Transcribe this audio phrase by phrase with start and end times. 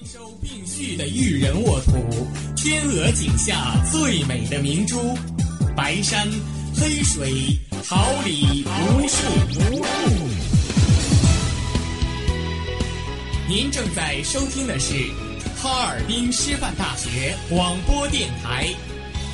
[0.00, 1.92] 兼收并蓄的育人沃土，
[2.56, 5.14] 天鹅颈下最美的明珠，
[5.76, 6.26] 白山
[6.74, 9.16] 黑水，桃李无数
[9.58, 9.90] 无数。
[13.46, 14.94] 您正在收听的是
[15.60, 18.74] 哈尔滨师范大学广播电台，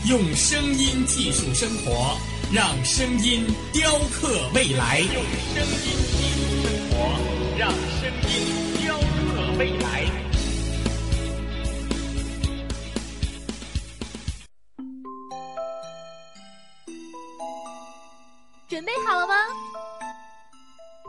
[0.09, 2.19] 用声音技术生活，
[2.53, 4.99] 让声音雕刻未来。
[4.99, 5.23] 用
[5.55, 6.97] 声音技术生活，
[7.57, 10.16] 让声音雕刻未来。
[18.77, 19.35] 准备好了吗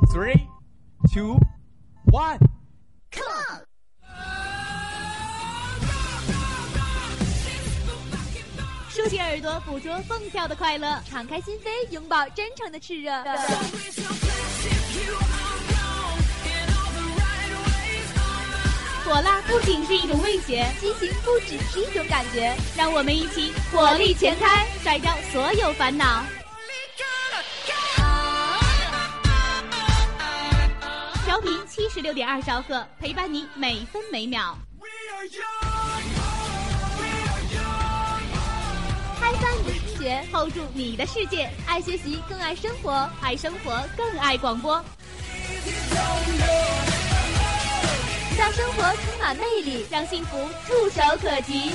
[0.09, 0.39] Three,
[1.13, 1.37] two,
[2.13, 3.65] one.？Come on！
[8.87, 13.11] 竖起耳朵，捕捉蹦跳的快乐，敞开心扉，拥抱真诚的炽热。
[19.03, 22.55] 火辣不仅是一种味觉，激情不只是一种感觉。
[22.77, 26.23] 让我们一起火力全开，甩掉所有烦恼。
[31.37, 34.57] 调频七十六点二兆赫，陪伴你每分每秒。
[39.19, 41.47] 开发你的听觉，hold 住你的世界。
[41.67, 44.83] 爱学习，更爱生活；爱生活，更爱广播。
[48.35, 51.71] 让生活充满魅力，让幸福触手可及。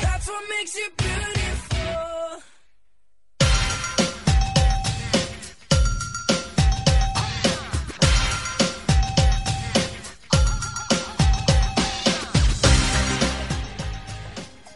[0.00, 0.90] That's what makes you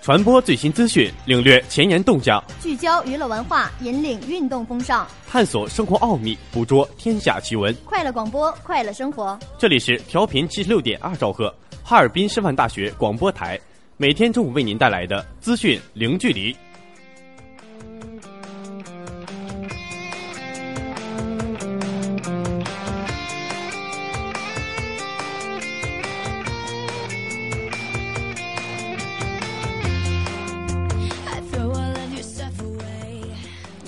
[0.02, 7.74] 传播最新资讯，领略前沿动向，聚焦娱乐文化，引领运动风尚，探索生活奥秘，捕捉天下奇闻。
[7.84, 9.38] 快乐广播，快乐生活。
[9.58, 13.60] 这里是调频七十六点二兆赫，哈尔滨师范大学广播台，
[13.98, 16.56] 每天中午为您带来的资讯零距离。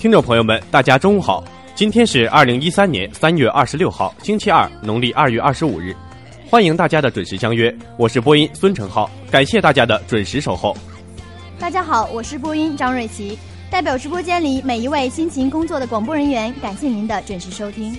[0.03, 1.41] 听众朋友们，大家中午好！
[1.75, 5.95] 今天是二零一三年三月二十六号，星期二，农历二月二十五日。
[6.49, 10.75] 欢迎大家的准时相约，我是播音孙成浩，感谢大家的准时守候。
[11.57, 13.39] 大家好，我是播音张瑞琪，
[13.71, 17.97] 代表直播间里每一位辛勤工作的广播人员，感谢您的准时收听。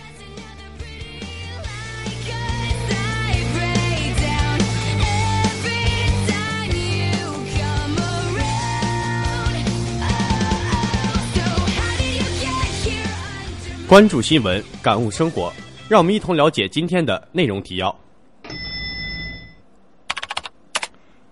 [13.87, 15.53] 关注新闻，感悟生活，
[15.91, 17.95] 让我们一同了解今天的内容提要。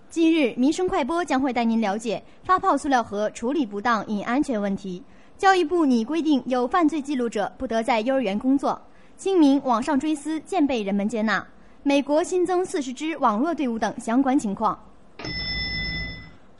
[0.07, 5.01] 近日，民生快播将会带您了解发泡塑料盒处理不当引安全问题。
[5.35, 8.79] 教育部拟规定，有犯罪记录者不得在幼儿园工作。
[9.17, 11.45] 清明网上追思渐被人们接纳。
[11.81, 14.77] 美国新增四十支网络队伍等相关情况。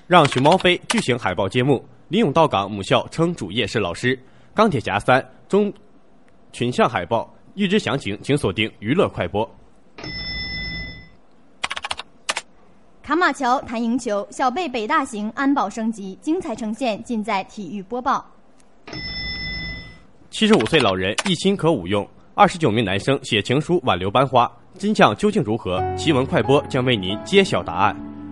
[0.07, 4.19] 让熊猫飞巨型海报揭幕，林永道港母校称主页是老师。
[4.55, 5.73] 钢铁侠三中
[6.51, 9.49] 群像海报，预知详情请锁定娱乐快播。
[13.01, 18.23] 卡马乔谈赢球，小贝北大型安保升级，精彩呈现尽在体育播报。
[20.29, 25.81] 七十五岁老人一心可五用，二十九名男生写情书挽留班花，真相究竟如何？
[25.95, 28.22] 奇闻快播将为您揭晓答案。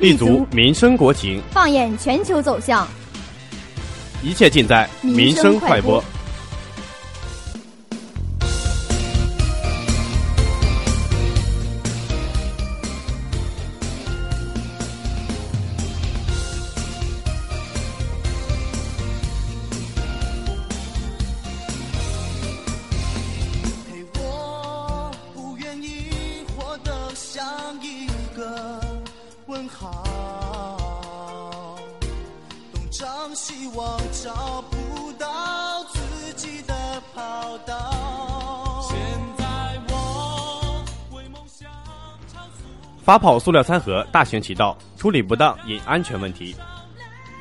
[0.00, 2.88] 立足民生国情，放眼全球走向，
[4.22, 6.02] 一切尽在民生快播。
[43.10, 46.54] 发泡塑料餐盒大行其道，处理不当引安全问题。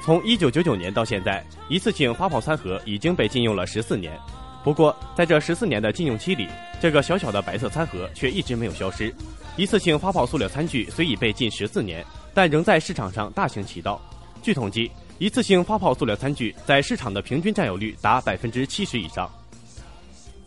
[0.04, 4.18] 从一九九九年到现在，一次性发泡餐盒已经被禁用了十四年。
[4.64, 6.48] 不过，在这十四年的禁用期里，
[6.82, 9.14] 这个小小的白色餐盒却一直没有消失。
[9.58, 14.02] 一次性发泡塑料餐具虽已被禁十四年，但仍在市场上大行其道。
[14.42, 14.90] 据统计，
[15.20, 19.30] 一次性发泡塑料餐具在市场的平均占有率达百分之七十以上。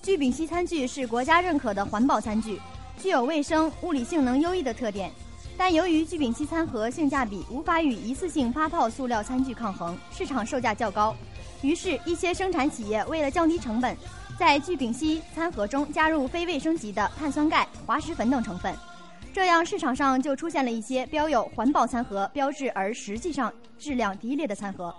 [0.03, 2.59] 聚丙烯餐具是国家认可的环保餐具，
[2.99, 5.11] 具有卫生、物理性能优异的特点。
[5.57, 11.15] 但由于聚丙烯餐盒性价比无法与一次性发泡塑料餐具抗衡，市场售价较高。
[11.61, 13.97] 于是，一些生产企业为了降低成本，
[14.39, 18.75] 在聚丙烯餐盒中加入非卫生级的碳酸钙、滑石粉等成分，
[19.33, 24.93] 这样市场上就出现了一些标有“环保餐盒”标志而实际上质量低劣的餐盒。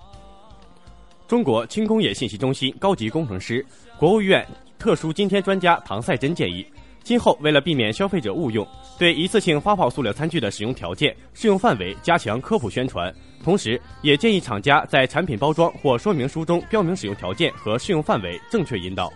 [1.27, 3.65] 中国轻工业信息中心高级工程师、
[3.97, 4.45] 国务院
[4.77, 6.65] 特殊津贴专家唐赛珍建议，
[7.03, 8.65] 今后为了避免消费者误用，
[8.97, 13.13] 对一次性发泡塑料餐具的使用条件、适用范围加强科普宣传。
[13.43, 19.11] 同时，也建议厂家在产品包装或说明书中标明使用条件和适用范围，正确引导。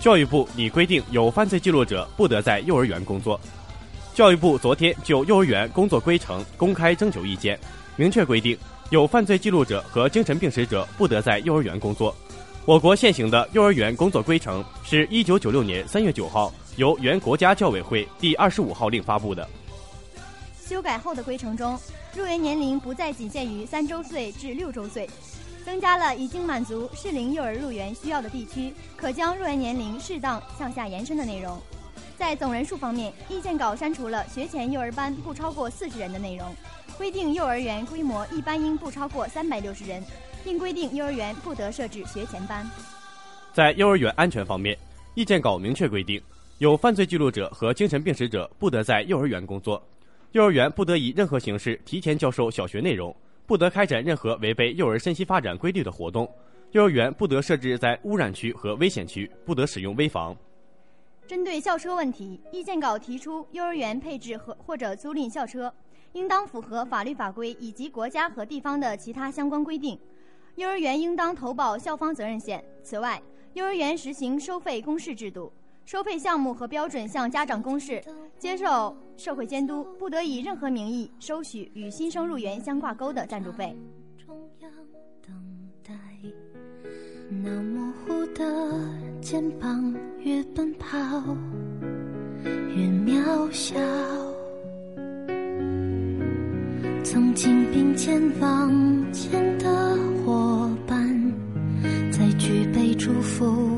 [0.00, 3.38] 教育部拟规定，有犯罪记录者不得在幼儿园工作。
[4.14, 7.58] 教育部昨天就幼儿园工作规程公开征求意见，
[7.96, 8.56] 明确规定，
[8.90, 12.14] 有犯罪记录者和精神病史者不得在幼儿园工作。
[12.64, 19.48] 我国现行的幼儿园工作规程是一九九六年三月九号由原国家教委会第二十五号令发布的。
[20.64, 21.78] 修改后的规程中，
[22.14, 25.08] 入园年龄不再仅限于三周岁至六周岁。
[25.68, 31.60] 增加了已经满足适龄幼儿入园需要的地区，可将入园年龄适当向下延伸的内容。
[32.16, 36.56] 在总人数方面，意见稿删除了学前幼儿班不超过四十人的内容，
[36.96, 40.02] 规定幼儿园规模一般应不超过三百六十人，
[40.42, 42.66] 并规定幼儿园不得设置学前班。
[43.52, 44.74] 在幼儿园安全方面，
[45.14, 46.18] 意见稿明确规定，
[46.56, 49.86] 有犯罪记录者和精神病史者不得在幼儿园工作，
[50.32, 53.14] 幼儿园不得以任何形式提前教授小学内容。
[53.48, 56.30] 不得开展任何违背幼儿身心发展规律的活动，
[56.72, 60.36] 幼儿园不得设置在污染区和危险区，不得使用危房。
[61.26, 65.72] 针对校车问题，意见稿提出，幼儿园配置和或者租赁校车，
[66.12, 69.98] 应当符合法律法规以及国家和地方的其他相关规定。
[70.56, 72.62] 幼儿园应当投保校方责任险。
[72.82, 73.18] 此外，
[73.54, 75.50] 幼儿园实行收费公示制度。
[75.88, 78.04] 收费项目和标准向家长公示，
[78.38, 83.74] 接受社会监督，不得以任何名义收取与新生入园相挂钩的赞助费。
[84.18, 84.70] 中央
[85.26, 85.34] 等
[85.82, 85.94] 待，
[87.30, 88.44] 那模糊的
[89.22, 90.98] 肩膀越奔跑
[92.44, 93.80] 越渺小。
[97.02, 101.32] 曾经并肩往前的伙伴，
[102.12, 103.77] 在举杯祝福。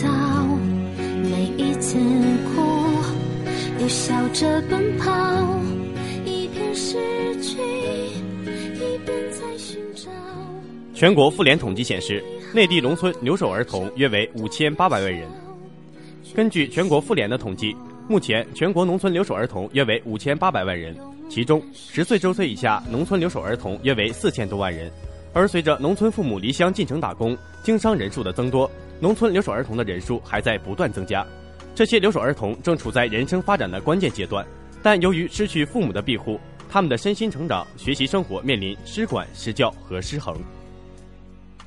[1.91, 1.97] 次
[2.55, 2.61] 哭，
[3.81, 5.11] 又笑着奔跑，
[6.23, 6.95] 一边失
[7.41, 10.09] 去，一边在寻找。
[10.93, 15.27] 全国妇联统计显示，内地农村留守儿童约为五千八百万人。
[16.33, 17.75] 根据全国妇联的统计，
[18.07, 20.95] 目前全国农村留守儿童约为五千八百万人，
[21.29, 24.89] 其中十岁周岁以下农村留守儿童约为四千多万人。
[25.33, 28.71] 而随着农村父母离乡进城打工、经商人数的增多，
[29.01, 31.27] 农村留守儿童的人数还在不断增加。
[31.73, 34.45] 这些留守儿童正处在人生发展的关键阶段，
[34.83, 40.35] 但由于失去父母的庇护，他们的身心成长、学习生活面临失管、失教和失衡。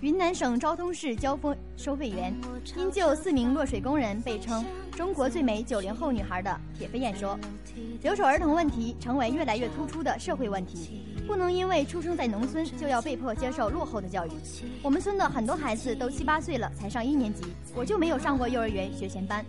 [0.01, 2.35] 云南省昭通市交费收费员
[2.77, 4.63] 因救四名落水工人被称
[4.95, 7.39] “中国最美九零后女孩”的铁飞燕说
[8.03, 14.31] ：“留守儿童问题成为越来越突出的社会问题，不能因为出生在农村就要被迫接受落后的教育。
[14.83, 17.45] 我们村的很多孩子都七八岁了才上一年级，
[17.75, 19.43] 我就没有上过幼儿园学前班。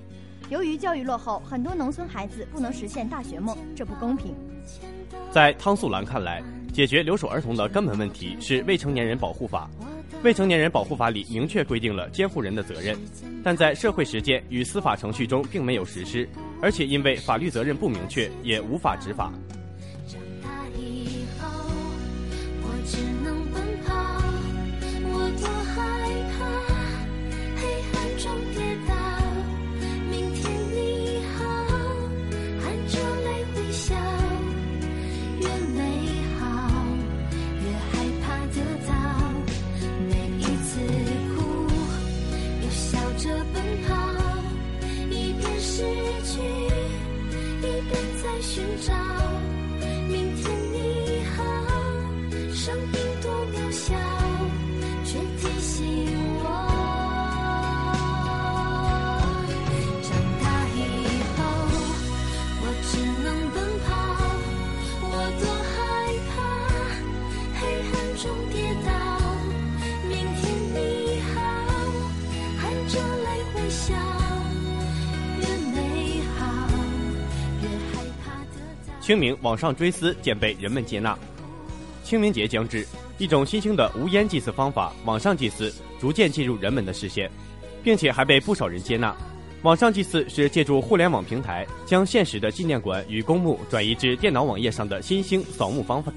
[0.49, 4.35] 由于教育落后，很多农村孩子不能实现大学梦，这不公平。”
[5.31, 9.69] 在汤素兰看来，解决留守儿童的根本问题是《未成年人保护法》。
[10.23, 12.97] 未成年人保护法里明确规定了监护人的责任，
[13.43, 16.27] 但在社会实践与司法程序中并没有实施，
[16.61, 19.31] 而且因为法律责任不明确，也无法执法。
[20.07, 21.14] 长大以
[79.05, 81.15] 清明网上追思渐被人们接纳。
[82.03, 82.83] 清明节将至，
[83.19, 87.29] 一种新兴的无烟祭祀方法——网上祭祀，逐渐进入人们的视线，
[87.83, 89.15] 并且还被不少人接纳。
[89.62, 96.12] 网上祭祀是借助互联网平台，将现实的纪念馆与公墓转移至电脑网页上的新兴扫墓方法。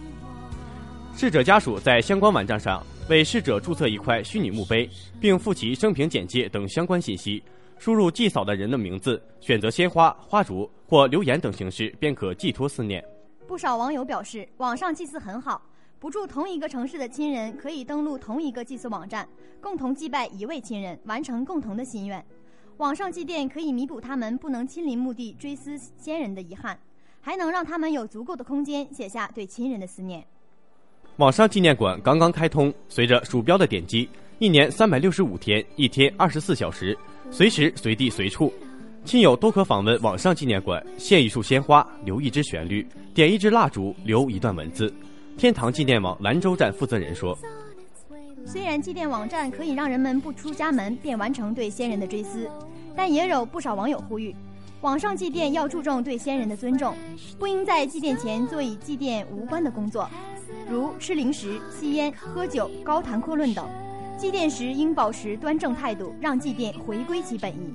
[1.14, 4.88] 逝者家属在相关网站上为逝者注册一块虚拟墓碑，
[5.20, 7.42] 并附其生平简介等相关信息，
[7.78, 13.04] 输入祭扫的人的名字，选择鲜花、花烛或留言等形式，便可寄托思念。
[13.46, 15.60] 不少网友表示，网上祭祀很好，
[15.98, 19.28] 不住同一个城市的亲人可以登录同一个祭祀网站，
[19.60, 22.24] 共同祭拜一位亲人，完成共同的心愿。
[22.78, 26.78] 网上祭奠可以弥补他们不能亲临墓地追思先人的遗憾，
[27.20, 30.24] 还能让他们有足够的空间写下对亲人的思念。
[31.16, 36.96] 网上纪念馆刚刚开通，随着鼠标的点击，一年三百六十五天，一天二十四小时，
[37.30, 38.52] 随时随地随处，
[39.04, 44.92] 亲友都可访问网上纪念馆，献一束鲜花，留一支旋律，点一支蜡烛，留一段文字。
[45.36, 47.38] 天堂纪念网兰州站负责人说
[48.44, 52.48] 虽然祭奠网站可以让人们不出家门便完成对先人的追思，
[52.96, 54.34] 但也有不少网友呼吁，
[54.80, 56.94] 网上祭奠要注重对先人的尊重，
[57.38, 60.08] 不应在祭奠前做与祭奠无关的工作，
[60.68, 63.66] 如吃零食、吸烟、喝酒、高谈阔论等。
[64.18, 67.72] 祭奠时应保持端正态度，让祭奠回归其本意。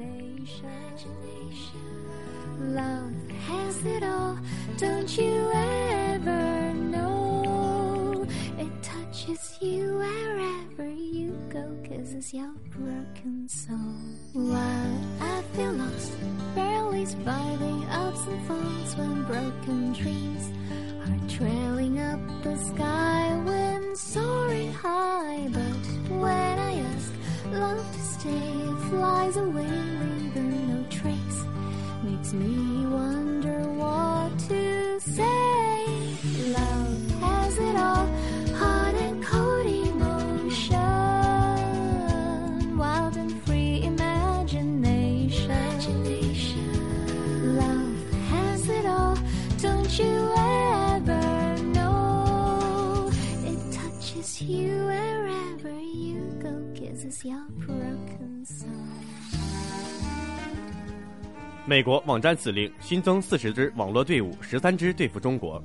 [3.85, 4.37] It all,
[4.77, 8.25] don't you ever know?
[8.57, 13.77] It touches you wherever you go, cause it's your broken soul.
[14.33, 16.13] While I feel lost,
[16.55, 20.49] barely surviving ups and falls when broken dreams
[21.05, 25.47] are trailing up the sky when soaring high.
[25.51, 27.11] But when I ask
[27.51, 31.43] love to stay, it flies away, leaving no trace
[32.03, 33.22] makes me wonder
[61.65, 65.63] 美国网站司令新增四十支网络队伍，十三支对付中国。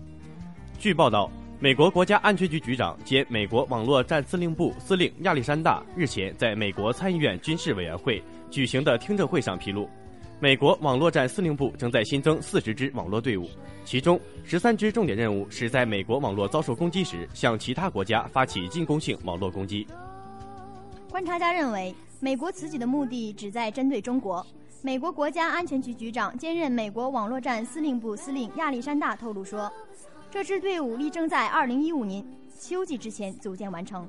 [0.79, 1.29] 据报道，
[1.59, 9.91] 美国国家安全局局长兼美国网络战司令部司令亚历山大日前在美国参议院军事委员会举行的听证会上披露，
[10.39, 13.51] 美国网络战司令部正在新增四十支网络队伍，
[13.85, 19.85] 其中十三支重点任务是在美国网络遭受攻击时向其他国家发起进攻性网络攻击。
[21.11, 24.47] 观察家认为，美国此举的目的旨在针对中国。
[24.83, 29.71] 美国国家安全局局长兼任美国网络战司令部司令亚历山大透露说，
[30.31, 32.25] 这支队伍力争在2015年
[32.61, 34.09] 秋季之前组建完成。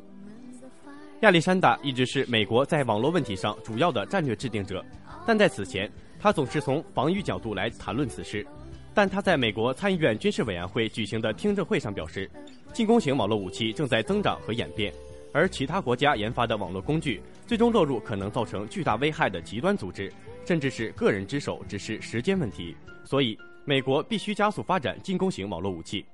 [1.21, 4.85] 亚历山大一直是美国在网络问题上主要的战略制定者，
[5.25, 8.45] 但在此前，他总是从防御角度来谈论此事。
[8.93, 12.29] 但他在美国参议院军事委员会举行的听证会上表示，
[12.73, 14.93] 进攻型网络武器正在增长和演变，
[15.33, 20.11] 而其他国家研发的网络工具最终落入可能造成巨大危害的极端组织，
[20.45, 22.75] 甚至是个人之手，只是时间问题。
[23.03, 26.05] 所以，美国必须加速发展进攻型网络武器。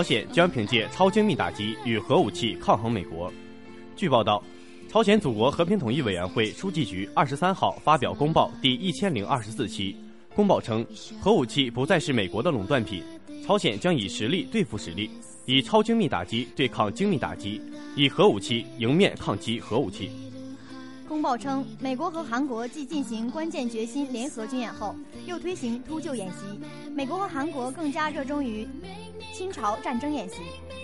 [0.00, 3.30] 朝鲜将凭借超精密打击与核武器抗衡美国。
[3.94, 4.42] 据报道，
[4.88, 9.94] 朝鲜祖国和平统一委员会书记局二十三号发表公报第一千零二十四期，
[10.34, 10.86] 公报称，
[11.20, 13.02] 核武器不再是美国的垄断品，
[13.44, 15.10] 朝鲜将以实力对付实力，
[15.44, 17.60] 以超精密打击对抗精密打击，
[17.94, 20.10] 以核武器迎面抗击核武器。
[21.10, 24.94] 公报称，美国和韩国继进行关键决心联合军演后，
[25.26, 26.36] 又推行突救演习。
[26.94, 28.64] 美国和韩国更加热衷于
[29.34, 30.36] 清朝战争演习，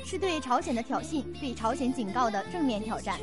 [0.05, 3.21] 是对朝鲜的挑衅、对朝鲜警告的正面挑战。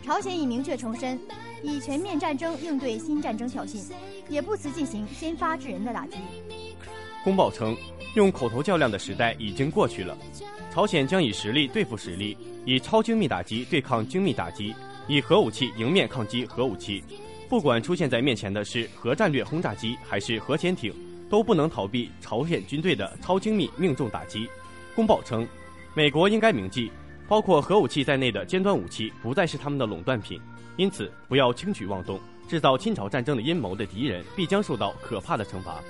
[0.00, 1.18] 朝鲜已明确重申，
[1.60, 3.82] 以全面战争应对新战争挑衅，
[4.28, 6.18] 也不辞进行先发制人的打击。
[7.24, 7.76] 公报称，
[8.14, 10.16] 用口头较量的时代已经过去了，
[10.72, 14.72] 朝鲜将以实力对付实力，以超精密打击对抗精密打击，
[15.06, 17.02] 以核武器迎面抗击核武器。
[17.48, 20.92] 不管出现在面前的是核战略轰炸机还是核潜艇，
[21.30, 24.48] 都不能逃避朝鲜军队的超精密命中打击。
[24.94, 25.46] 公报称，
[25.94, 26.90] 美国应该铭记，
[27.28, 30.40] 包括核武器在内的尖端武器不再是他们的垄断品，
[30.76, 32.18] 因此不要轻举妄动。
[32.46, 35.82] 制造侵朝战争的阴谋的敌人必将受到可怕的惩罚。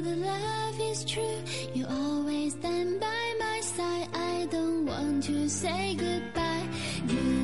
[0.00, 1.42] The love is true.
[1.74, 4.08] You always stand by my side.
[4.14, 6.68] I don't want to say goodbye.
[7.08, 7.37] You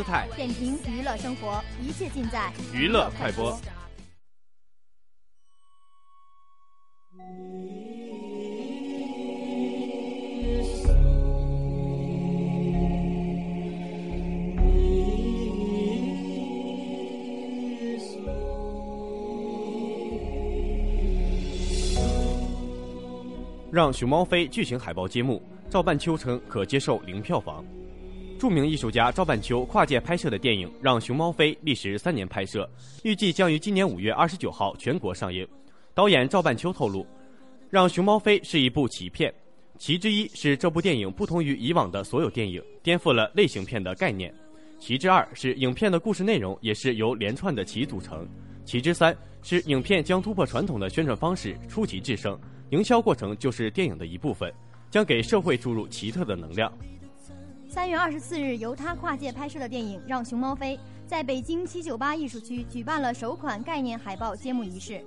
[0.00, 3.54] 姿态，点评娱乐生活，一切尽在娱乐快播。
[23.70, 27.62] 让熊猫飞剧情海报揭幕，赵半秋称可接受零票房。
[28.40, 32.66] 著名艺术家赵半秋跨界拍摄的电影《让熊猫飞》历时三年拍摄，
[33.02, 35.46] 预计将于今年五月二十九号全国上映。
[35.92, 37.02] 导演赵半秋透露，
[37.68, 39.30] 《让熊猫飞》是一部奇片，
[39.76, 44.32] 其之一是这部电影不同于以往的所有电影，颠覆了类型片的概念；
[44.78, 48.24] 其之二是影片的故事内容也是由连串的棋组成；
[48.64, 54.50] 其之三是影片将突破传统的宣传方式，出奇制胜，营销过程就是电影的一部分，
[54.90, 56.72] 将给社会注入奇特的能量。
[57.70, 65.00] 三月二十四日，由他跨界拍摄的电影《让熊猫飞》在北京七九八艺术区举办了首款概念海报揭幕仪式。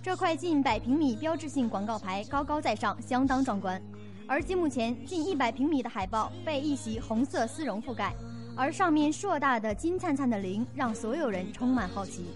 [0.00, 3.82] 这块近百平米标志性广告牌高高在上，相当壮观。
[4.28, 8.14] 而揭幕前，近一百平米的海报被一袭红色丝绒覆盖，
[8.54, 12.26] 而上面硕大的金灿灿的零让所有人充满好奇。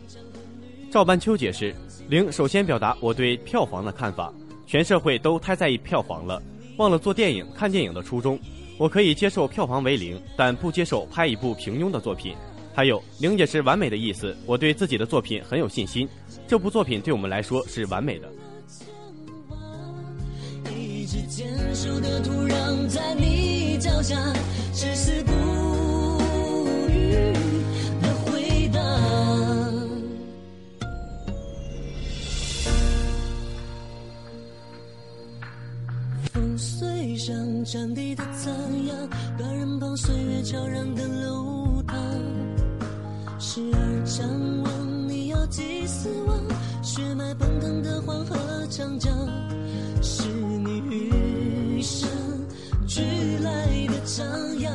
[0.90, 1.72] 赵半秋解释：
[2.08, 4.34] 零首先表达我对票房的看法，
[4.66, 6.42] 全社会都太在意票房了，
[6.78, 8.36] 忘了做电影、看电影的初衷。
[8.78, 12.34] 我可以接受票房为零，但不接受拍一部平庸的作品。
[12.72, 14.36] 还有，零也是完美的意思。
[14.46, 16.08] 我对自己的作品很有信心，
[16.46, 18.28] 这部作品对我们来说是完美的。
[20.76, 24.14] 一直坚守的土壤在你脚下，
[24.72, 25.32] 至死不
[37.70, 38.50] 山地的残
[38.86, 38.96] 阳，
[39.38, 41.94] 把人旁岁月悄然的流淌。
[43.38, 44.26] 时而张
[44.62, 46.40] 望，你要几死亡？
[46.82, 48.34] 血脉奔腾的黄河
[48.70, 49.14] 长江，
[50.00, 52.08] 是你与生
[52.86, 53.02] 俱
[53.42, 54.26] 来的张
[54.60, 54.72] 扬。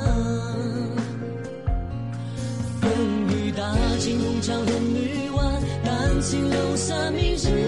[2.80, 2.92] 风
[3.28, 5.42] 雨打尽红墙的女娲，
[5.84, 7.63] 丹青留下明日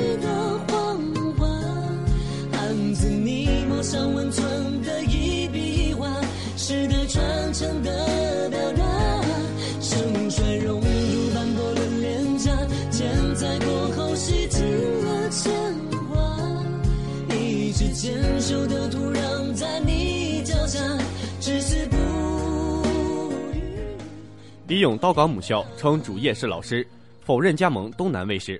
[24.67, 26.85] 李咏到港母校，称主业是老师，
[27.21, 28.59] 否认加盟东南卫视。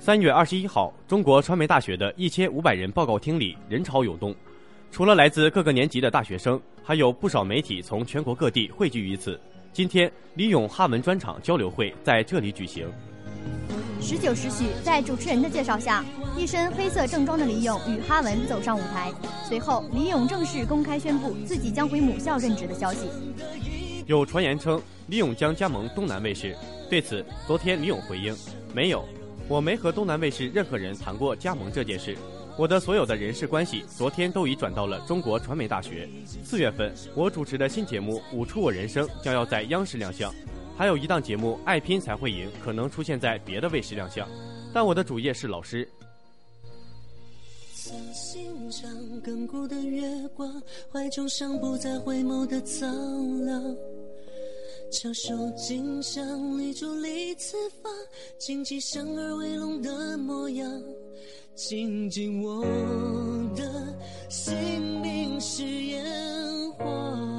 [0.00, 4.34] 三月二十一号，中国传媒大学的一千五百人报告厅里人潮涌动，
[4.90, 9.38] 除了来自各个年级的大学生，还有不少媒体从全国各地汇聚于此。
[9.74, 12.90] 今天，李咏哈文专场交流会在这里举行。
[14.00, 16.02] 十九时许，在主持人的介绍下，
[16.34, 19.12] 一身黑色正装的李咏与哈文走上舞台。
[19.46, 23.06] 随后，李咏正式公开宣布自己将回母校任职的消息。
[24.10, 26.56] 有传言称李咏将加盟东南卫视，
[26.88, 28.36] 对此，昨天李咏回应
[28.74, 29.04] ：“没有，
[29.48, 32.16] 我没和东南卫视任何人谈过加盟这件事。
[32.58, 36.08] 我的所有的人事关系，昨天都已转到了中国传媒大学。
[36.44, 40.34] 四月份，我主持的新节目《舞出我人生》将要在央视亮相，
[40.76, 44.28] 还有一档节目《爱拼才会赢》可能出现在别的卫视亮相。
[44.74, 45.88] 但我的主业是老师，
[47.76, 48.90] 曾欣赏
[49.22, 50.02] 亘古的月
[50.34, 50.60] 光，
[50.92, 53.76] 怀中尚不再回眸的苍凉。
[54.90, 57.92] 翘首尽享立柱立此方，
[58.38, 60.82] 谨记生而为龙的模样。
[61.54, 62.64] 谨记我
[63.54, 63.96] 的
[64.28, 66.04] 姓名是炎
[66.72, 67.29] 黄。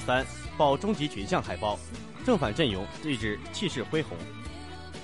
[0.00, 1.78] 三爆终极群像海报，
[2.24, 4.16] 正反阵容对峙气势恢宏。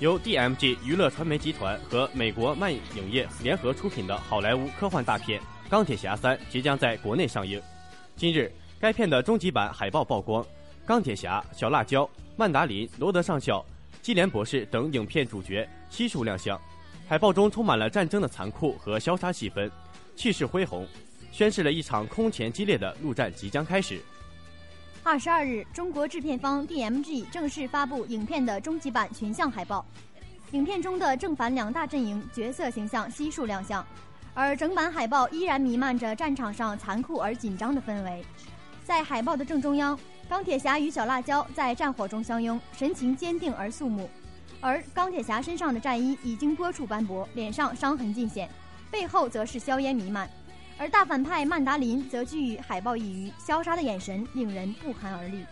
[0.01, 7.63] 由 DMG 娱乐传媒集团和美国漫影业联合出品的好莱坞科幻大片《钢铁侠三》即将在国内上映。
[8.15, 10.45] 今日，该片的终极版海报曝光，
[10.85, 13.65] 钢铁侠、小辣椒、曼达林、罗德上校、
[14.03, 16.61] 基连博士等影片主角悉数亮相。
[17.09, 19.71] 海报中充满了战争的残酷和消杀气氛，
[20.15, 20.87] 气势恢宏，
[21.33, 24.03] 宣示了一场空前激烈的陆战即将开始。
[25.07, 29.87] 二十二日，中国制片方 DMG 正式发布影片的终极版群像海报。
[30.51, 33.87] 影片中的正反两大阵营角色形象悉数亮相，
[34.35, 38.25] 而整版海报依然弥漫着战场上残酷而紧张的氛围。
[38.85, 39.97] 在海报的正中央，
[40.29, 44.11] 钢铁侠与小辣椒在战火中相拥，神情坚定而肃穆。
[44.61, 48.51] 而钢铁侠身上的战衣已经多处斑驳，脸上伤痕尽显，
[48.91, 50.29] 背后则是硝烟弥漫。
[50.79, 55.43] 而大反派曼达林则居于海报一隅，消杀的眼神令人不寒而栗。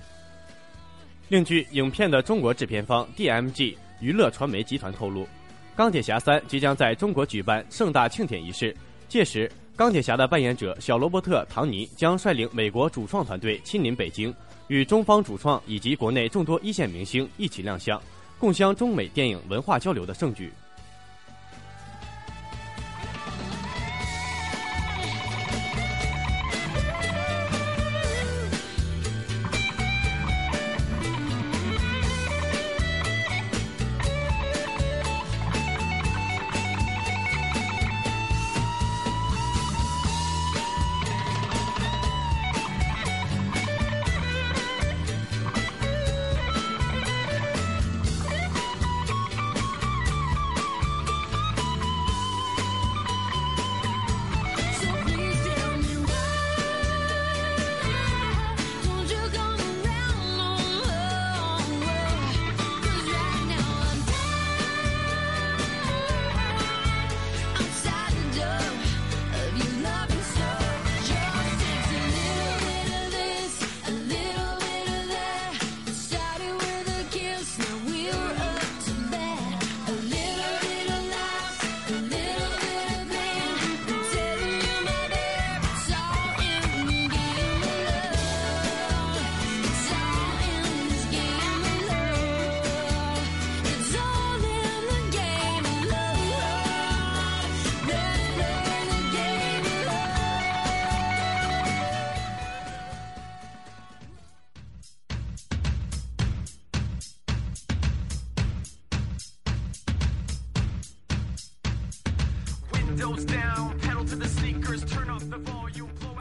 [1.28, 5.22] 另据影片的中国制片方 DMG 娱乐传媒集团透露，
[5.74, 8.76] 《钢铁侠三》即将在中国举办盛大庆典仪式，
[9.08, 14.32] 届时钢铁侠的扮演者小罗伯特·唐尼将率领美国主创团队亲临北京，
[14.68, 18.00] 与中方主创以及国内众多一线明星一起亮相，
[18.38, 20.52] 共襄中美电影文化交流的盛举。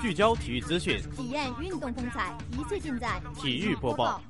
[0.02, 4.22] 聚焦体育资讯，体验运动风采，一切尽在体育播报。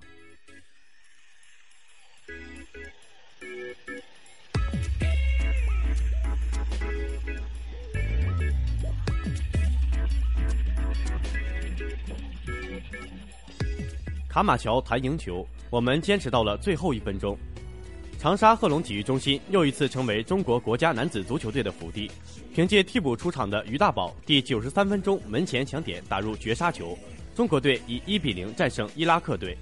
[14.30, 17.38] 卡马乔谈赢球，我们坚持到了最后一分钟。
[18.24, 22.10] 长沙贺龙体育中心又一次成为中国国家男子足球队的福地，
[22.54, 26.98] 凭借替补出场的于大宝，第九十三分钟门前抢点打入绝杀球，
[27.36, 29.58] 中国队以一比零战胜伊拉克队。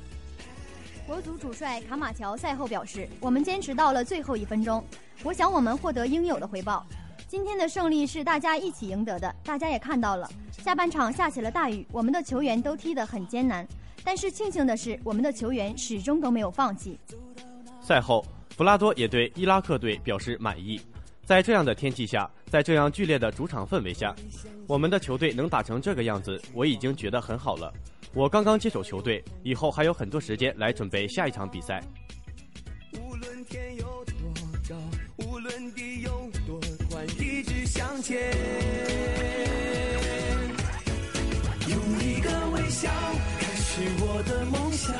[1.08, 4.86] 国足主帅卡马乔赛后表示：“我们坚持到了最后一分钟，
[5.24, 6.86] 我想我们获得应有的回报。
[7.28, 13.67] 今天的胜利是大家一起赢得的，大家也看到了，下半场下起了大雨，我们的球员都踢得很艰难。
[14.04, 17.00] 但是庆幸的是，我们的球员始终都没有放弃。”
[17.91, 18.25] 赛后，
[18.56, 20.80] 弗拉多也对伊拉克队表示满意。
[21.25, 24.15] 在这样的天气下，在这样剧烈的主场氛围下，
[24.65, 27.69] 我们的球队能打成这个样子，我已经觉得很好了。
[28.13, 31.84] 我刚刚接手球队，以后还有很多时间来准备下一场比赛。
[32.93, 34.13] 无论天有多
[34.69, 34.75] 高，
[35.25, 38.17] 无论地有多宽，一直向前。
[41.67, 42.89] 用一个微笑
[43.38, 44.95] 开始我的梦想，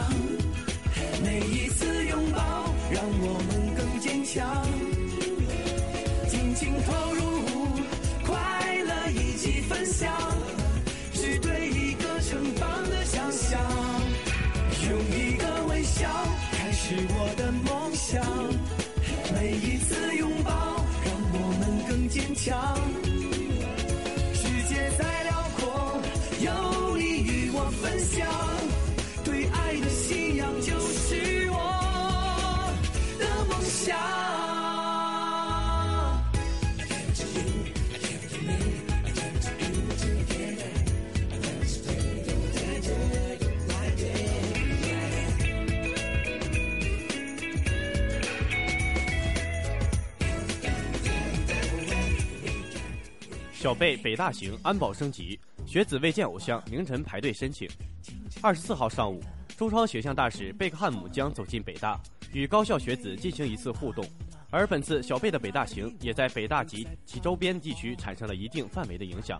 [17.10, 18.24] 我的梦想，
[19.34, 20.52] 每一次拥抱
[21.06, 22.81] 让我们更坚强。
[53.62, 57.70] 小贝北大行安保升级，学子未见偶像凌晨排队申请。
[58.42, 59.22] 二十四号上午，
[59.56, 61.96] 中超形象大使贝克汉姆将走进北大，
[62.34, 64.04] 与高校学子进行一次互动。
[64.50, 69.40] 而本次小贝的北大行，也在北大及其周边地区产生了一定范围的影响。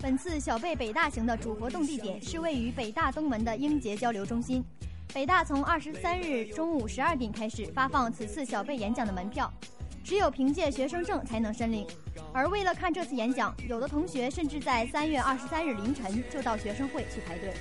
[0.00, 4.64] 本次小贝北大行的主活动地点是位于北大东门的英杰交流中心。
[5.12, 9.52] 北大从二十三日中午十二点开始发放此次小贝演讲的门票，
[10.06, 11.84] 只有凭借学生证才能申领。
[12.32, 17.52] 而为了看这次演讲，有的同学甚至在三月二十三日凌晨就到学生会去排队。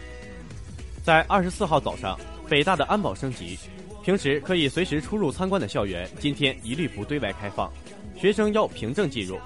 [1.03, 2.15] 在二十四号早上，
[2.47, 3.57] 北大的安保升级，
[4.03, 7.71] 平时可以随时出入参观的校园，今天一律不对外开放，
[8.15, 9.39] 学生要凭证进入。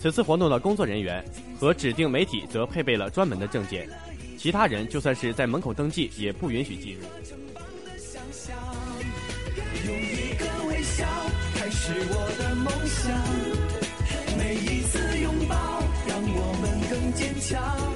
[0.00, 1.22] 此次活动的工作人员
[1.58, 3.86] 和指定媒体则配备了专门的证件，
[4.38, 7.02] 其他人就算是在门口登记，也不允许进入。
[11.78, 13.12] 是我的梦想，
[14.36, 15.54] 每一次拥抱
[16.08, 17.95] 让我们更坚强。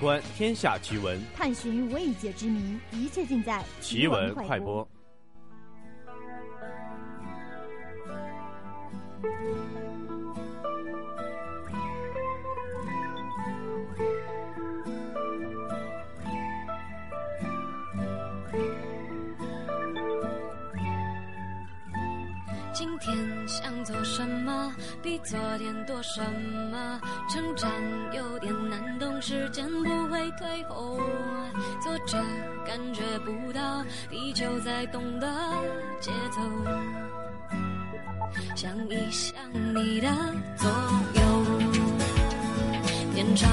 [0.00, 4.88] 观天下奇闻，探寻未解之谜，一切尽在奇闻快播。。
[22.72, 23.14] 今天
[23.46, 26.22] 想做什么，比昨天多什
[26.72, 26.99] 么？
[27.30, 27.70] 成长
[28.12, 30.98] 有点难懂，时间不会退后。
[31.80, 32.20] 坐着
[32.66, 35.32] 感觉不到地球在动的
[36.00, 36.40] 节奏，
[38.56, 40.08] 想一想你的
[40.56, 40.68] 左
[41.14, 41.22] 右，
[43.14, 43.48] 变长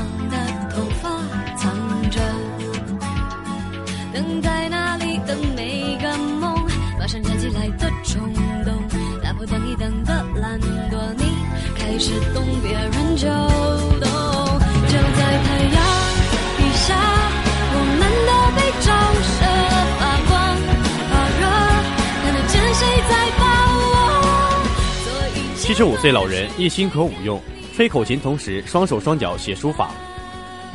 [25.77, 27.39] 十五岁老人一心可五用，
[27.71, 29.91] 吹口琴同时双手双脚写书法。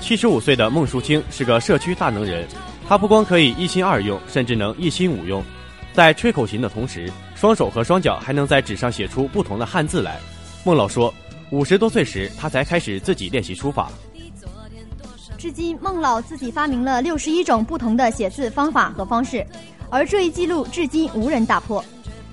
[0.01, 2.47] 七十五岁的孟淑清是个社区大能人，
[2.89, 5.43] 他不光可以一心二用，甚至能一心五用。
[5.93, 10.21] 在吹口琴的同时，双手和双脚还能在纸上写出不同的汉字来。
[10.63, 11.13] 孟老说，
[11.51, 13.91] 五十多岁时他才开始自己练习书法。
[15.37, 19.45] 至今，孟老自己发明了六十一种不同的写字方法和方式，
[19.91, 21.85] 而这一记录至今无人打破。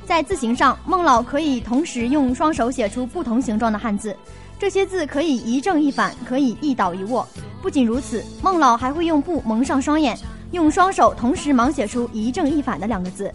[0.09, 4.17] 在字形上，孟老可以同时用双手写出不同形状的汉字，
[4.57, 7.27] 这些字可以一正一反，可以一倒一卧。
[7.61, 10.17] 不仅如此，孟老还会用布蒙上双眼，
[10.49, 13.31] 用双手同时盲写出一正一反的两个字。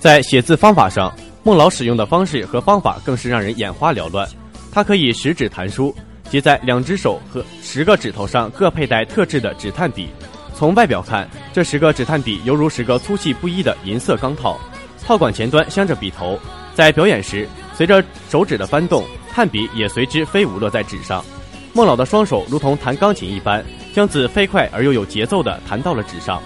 [0.00, 4.28] 在写字方法上，孟老使用的方式和方法更是让人眼花缭乱。
[4.72, 5.94] 他可以十指弹书，
[6.28, 10.08] 即在两只手和十个指头上各佩戴特制的纸炭笔。
[10.56, 14.58] 从外表看，这十个纸炭笔犹如十个粗细不一的银色钢套，
[15.06, 16.38] 套管前端镶着笔头。
[16.74, 21.24] 在表演时，随着手指的翻动，炭笔也随之飞舞落在纸上。
[21.72, 26.42] 孟老的双手如同弹钢琴一般，将字飞快而又有节奏地弹到了纸上。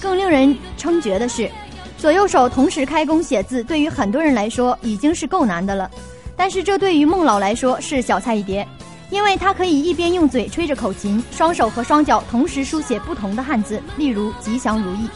[0.00, 1.50] 更令人称绝的是，
[1.96, 5.90] 左右手同时开工写字，对于很多人来说已经是够难的了。
[6.36, 8.66] 但是这对于孟老来说是小菜一碟，
[9.10, 15.08] 因为他可以一边用嘴吹着口琴，双手和双脚同时书写不同的汉字，例如“吉祥如意”。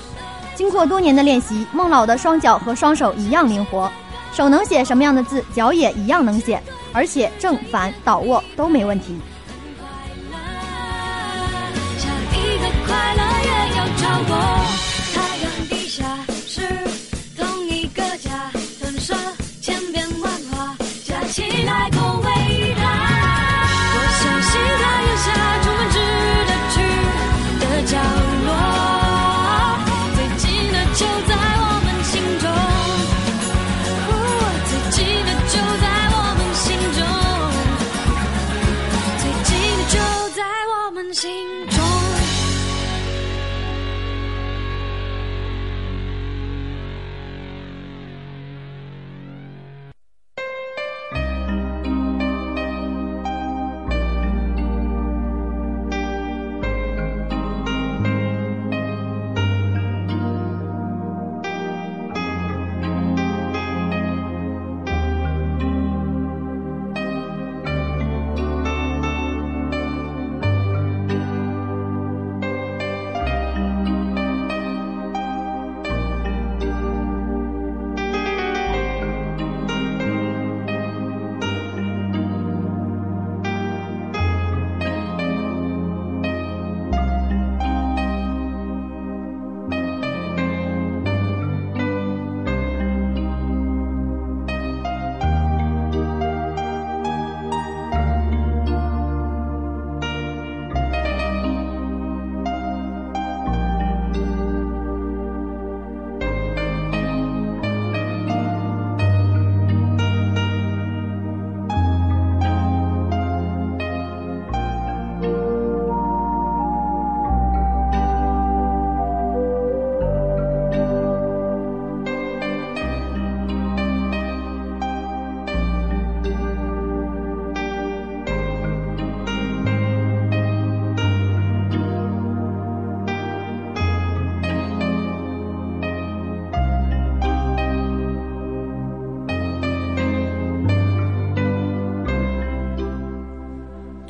[0.63, 3.91] 经过多年的练习，孟老的双脚和双手一样灵活，
[4.33, 9.19] 手能写什么样的字，脚也一样能写，而且正反倒卧都没问题。
[21.33, 22.02] 下一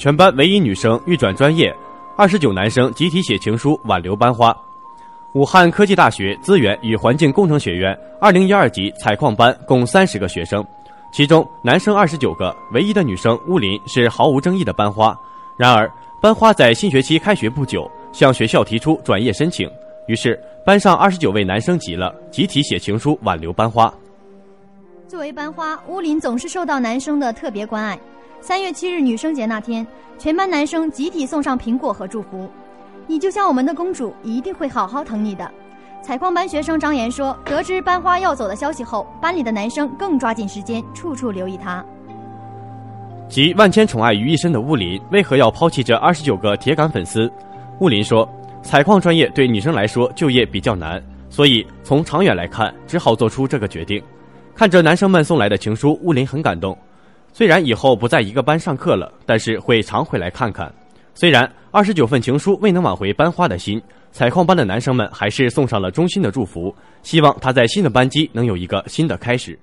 [0.03, 1.73] 全班唯一女生欲转专业，
[2.17, 4.53] 二十九男生集体写情书挽留班花。
[5.35, 10.67] 武汉科技大学资源与环境工程学院二零一二级采矿班共三十个学生，
[11.13, 15.17] 其中男生二十九个，唯一的女生乌林是毫无争议的班花。
[15.57, 15.89] 然而，
[16.21, 19.71] 班花在新学期开学不久向学校提出转业申请，
[20.09, 20.37] 于是
[20.67, 23.95] 班上二十九位男生急了，集体写情书挽留班花。
[25.07, 27.97] 作为班花，乌林总是受到男生的特别关爱。
[28.43, 29.87] 三月七日女生节那天，
[30.19, 32.51] 全班男生集体送上苹果和祝福。
[33.07, 35.49] 你就像我们的公主，一定会好好疼你的。
[36.03, 41.85] 采矿班学生张岩说：“得知班花要走的消息后，班里的男生更抓紧时间，处处留意她。”
[43.31, 47.33] 集万千宠爱于一身的乌林，为何要抛弃这二十九个铁杆粉丝？
[47.79, 48.29] 乌林说
[48.61, 54.03] ：“采矿专业对女生来说就业比较难，所以从长远来看，只好做出这个决定。”
[54.53, 56.77] 看着男生们送来的情书，乌林很感动。
[57.33, 60.73] 虽然以后不在一个班上课了，但是会常回来看看。
[61.15, 63.81] 虽然二十九份情书未能挽回班花的心，
[64.11, 69.59] 采矿班的男生们还是送上了衷心的祝福，希望他在新的班级能有一个新的开始。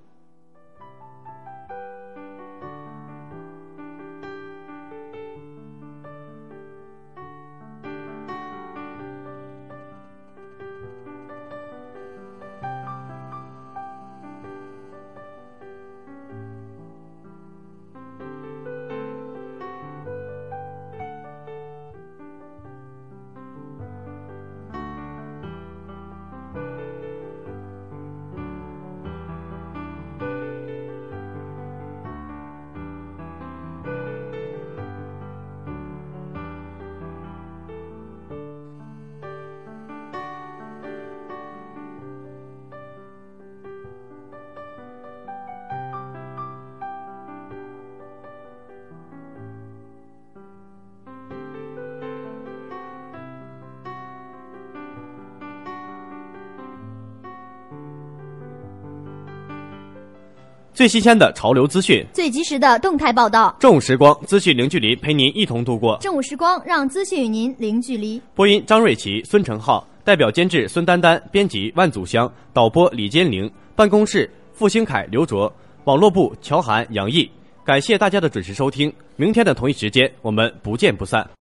[60.80, 63.54] 最新鲜的潮流资讯，最及时的动态报道。
[63.60, 68.22] 正午时光，资讯零距离，陪您一同度过正午时光，让资讯与您零距离。
[68.34, 75.54] 播音：张瑞琪、孙成浩，代表监制：孙丹丹，编辑：万祖香，导播：李坚玲，办公室：付兴凯、刘卓，
[75.84, 77.30] 网络部：乔涵、杨毅。
[77.66, 81.30] 感谢大家的准时收听，明天的同一时间，我们不见不散。